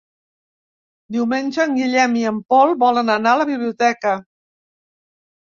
[1.17, 4.17] Diumenge en Guillem i en Pol volen anar a la biblioteca.